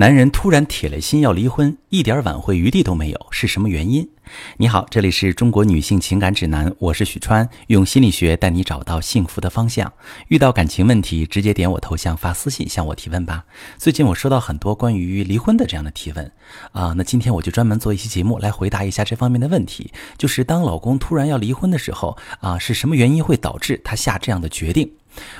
[0.00, 4.08] 男人突然铁了心要离婚，一点挽回余地都没有，是什么原因？
[4.56, 9.92] 你好，这里是中国女性情感指南，我是许川，用心理学带你找到幸福的方向。
[10.28, 13.44] 遇到感情问题，直接点我头像发私信向我提问吧。
[13.76, 16.32] 最近我收到很多关于离婚的这样的提问
[16.72, 19.92] 啊，那今天我就专门做一期节目来回答一下这方面的问题。
[20.16, 24.90] 就是当老公突然要离婚的时候啊，是什么原因会导致他下这样的决定？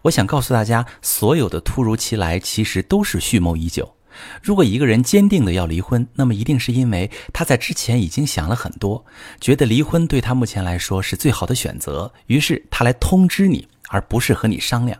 [0.00, 3.95] 我想告诉大家，所有的突如其来其实都是蓄谋已久。
[4.42, 9.04] 如果一个人坚定的要离婚，那么一定是因为他在之前已经想了很多，
[9.40, 14.98] 觉得离婚对他目前来说是最好的选择，于是他来通知你，而不是和你商量。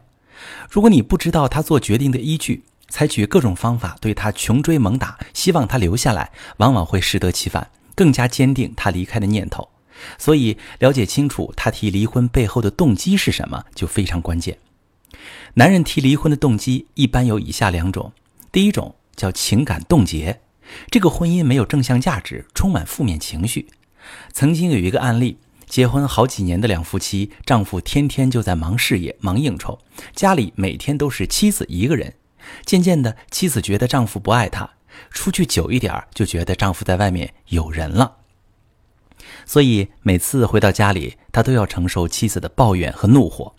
[0.71, 9.69] 如果你不知道他做决定的依据，采取各种方法对他穷追猛打，希望他留下来，往往会适得其反，更加坚定他离开的念头。
[10.19, 14.59] 所以，了解清楚他提离婚背后的动机是什么，就非常关键。
[15.55, 18.13] 男人提离婚的动机一般有以下两种，
[18.53, 18.95] 第一种。
[19.17, 20.41] 叫情感冻结，
[20.91, 23.69] 这个婚姻没有正向价值，充满负面情绪。
[24.33, 29.79] 曾经有一个案例，结婚好几年的两夫妻，丈夫天天就在忙事业、忙应酬，
[30.15, 32.15] 家里每天都是妻子一个人。
[32.65, 34.71] 渐渐的，妻子觉得丈夫不爱她，
[35.11, 38.19] 出去久一点就觉得丈夫在外面有人了。
[39.45, 43.55] 所以每次回到家里，他都要承受妻子的抱怨和怒火。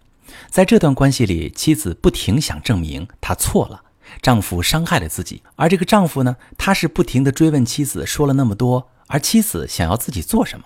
[0.49, 3.83] 在这段关系里，妻子不停想证明他错了。
[4.21, 10.65] 丈夫伤害了自己，而这个丈夫呢，他是不停地追问妻子说了那么多，而妻子想要自己做什么？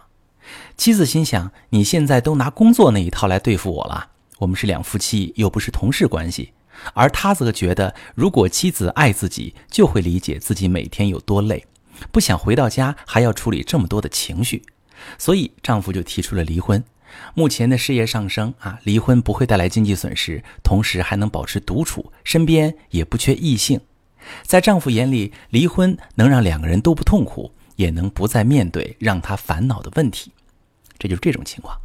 [0.75, 6.53] 妻子心想：你现在都拿工作那一套来对付我了，我们是两夫妻，又不是同事关系。
[6.93, 11.65] 而他则觉得，如果妻子爱自己，就会理解自己每天有多累，
[12.11, 14.63] 不想回到家还要处理这么多的情绪，
[15.17, 16.83] 所以丈夫就提出了离婚。
[17.33, 23.79] 目前的事业上升啊，离婚不会带来经济损失，同时还能保持独处，身边也不缺异性。
[24.43, 30.31] 在丈夫眼里，离婚能让两个人都不痛苦，也能不再面对让他烦恼的问题。
[30.99, 31.75] 这就是这种情况。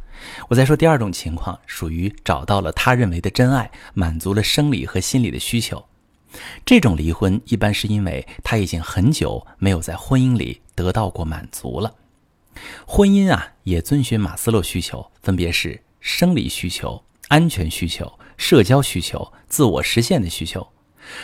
[0.47, 5.83] 我再说第二种情况，属于找到了他认为的真爱，满足了生理和心理的需求。
[6.65, 11.93] 这种离婚一般是因为他已经很久没有在婚姻里得到过满足了。
[12.85, 20.67] 婚姻啊，也遵循马斯洛需求，分别是生理需求、安全需求、社交需求、自我实现的需求。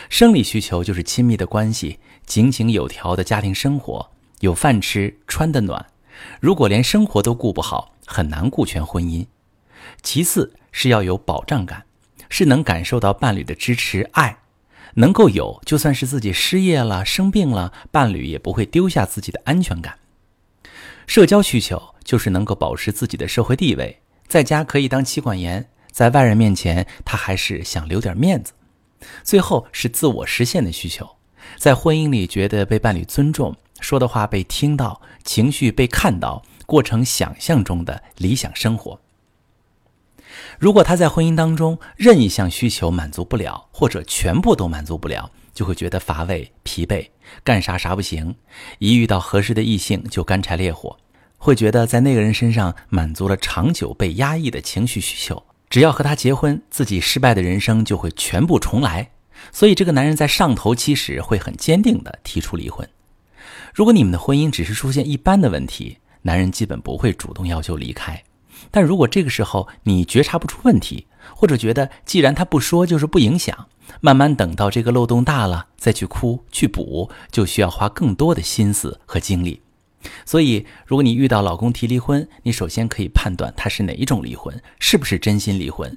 [0.08, 5.86] 生理需求就是亲密的关系、井井有条的家庭生活、有饭吃、穿得暖。
[6.40, 9.26] 如果连生活都顾不好，很难顾全婚姻。
[10.02, 11.84] 其次是要有保障感，
[12.30, 14.38] 是能感受到伴侣的支持、爱，
[14.94, 19.98] 能够有，就算是自己失业了、生病了，伴侣也不会丢下自己的安全感。
[21.06, 28.52] 社交需求就是能够保持自己的社会地位，在家可以当妻管严，在外人面前他还是想留点面子。
[29.22, 31.16] 最后是自我实现的需求，
[31.56, 38.98] 在婚姻里觉得被伴侣尊重，说的话被听到，情绪被看到，过成想象中的理想生活。
[40.58, 47.08] 如果他在婚姻当中任一项需求满足不了，或者全部都满足不了，就会觉得乏味、疲惫，
[47.42, 48.34] 干啥啥不行。
[48.78, 50.98] 一遇到合适的异性就干柴烈火，
[51.38, 55.42] 会觉得在那个人身上满足了长久被压抑的情绪需求。
[55.70, 59.10] 只要和他结婚，自己失败的人生就会全部重来。
[59.50, 62.88] 所以这个男人在上头期时会很坚定地提出离婚。
[63.74, 68.22] 如果你们的婚姻只是出现一般的问题，男人基本不会主动要求离开。
[68.70, 73.68] 但如果这个时候你觉察不出问题，或者觉得既然他不说就是不影响。
[74.00, 79.60] 慢慢等到这个漏洞大了，再去哭去补，就需要花更多的心思和精力。
[80.26, 85.96] 所以，如果你遇到老公提离婚，你首先可以判断他是哪一种离婚，是不是真心离婚。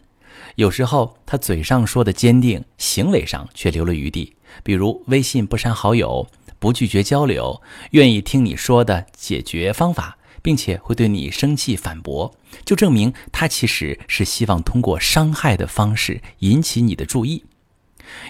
[0.56, 4.34] 有时候他嘴上说的坚定，行为上却留了余地，
[4.64, 6.26] 比如微信不删好友，
[6.58, 7.62] 不拒绝交流，
[7.92, 12.34] 愿意听你说的解决方法，并且会对你生气反驳，
[12.64, 17.44] 就证明他其实是希望通过伤害的方式引起你的注意。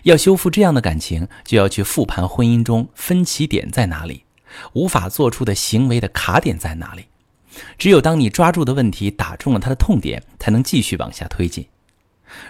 [0.04, 4.24] 要修复这样的感情，就要去复盘婚姻中分歧点在哪里，
[4.74, 7.06] 无法做出的行为的卡点在哪里。
[7.78, 11.66] 只有当你抓住的问题打中了他的痛点，才能继续往下推进。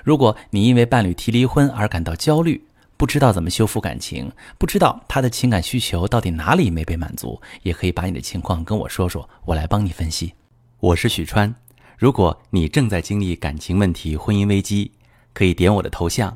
[0.04, 2.62] 如果你因为伴侣提离婚而感到焦虑，
[2.98, 10.34] 不知道怎么修复感情，不知道他的情感需求到底哪里没被满足，也可以把你的情况跟我说说，我来帮你分析。
[10.80, 11.54] 我是许川，
[11.98, 14.92] 如果你正在经历感情问题、婚姻危机，
[15.34, 16.36] 可以点我的头像。